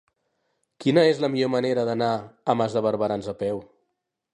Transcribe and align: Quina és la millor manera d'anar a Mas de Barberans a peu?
Quina 0.85 1.03
és 1.11 1.21
la 1.25 1.29
millor 1.35 1.53
manera 1.57 1.85
d'anar 1.91 2.11
a 2.19 2.57
Mas 2.63 2.79
de 2.79 2.87
Barberans 2.89 3.35
a 3.37 3.39
peu? 3.45 3.65